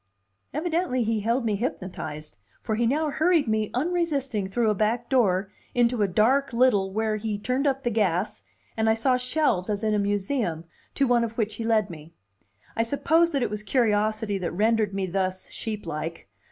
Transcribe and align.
Evidently 0.51 1.03
he 1.03 1.19
held 1.19 1.45
me 1.45 1.55
hypnotized, 1.57 2.35
for 2.59 2.73
he 2.73 2.87
now 2.87 3.11
hurried 3.11 3.47
me 3.47 3.69
unresisting 3.75 4.49
through 4.49 4.71
a 4.71 4.73
back 4.73 5.09
door 5.11 5.51
into 5.75 6.01
a 6.01 6.07
dark 6.07 6.53
little 6.53 6.91
where 6.91 7.17
he 7.17 7.37
turned 7.37 7.67
up 7.67 7.83
the 7.83 7.91
gas, 7.91 8.41
and 8.75 8.89
I 8.89 8.95
saw 8.95 9.15
shelves 9.15 9.69
as 9.69 9.83
in 9.83 9.93
a 9.93 9.99
museum, 9.99 10.63
to 10.95 11.05
one 11.05 11.23
of 11.23 11.37
which 11.37 11.53
he 11.57 11.63
led 11.63 11.91
me. 11.91 12.15
I 12.75 12.81
suppose 12.81 13.29
that 13.29 13.43
it 13.43 13.51
was 13.51 13.61
curiosity 13.61 14.39
that 14.39 14.51
rendered 14.53 14.91
me 14.91 15.05
thus 15.05 15.51
sheep 15.51 15.85
like. 15.85 16.27